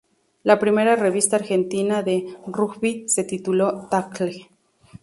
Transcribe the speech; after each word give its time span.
La 0.41 0.57
primera 0.57 0.95
revista 0.95 1.35
argentina 1.35 2.01
de 2.01 2.25
rugby 2.47 3.05
se 3.07 3.23
tituló 3.23 3.87
"Tackle". 3.91 4.47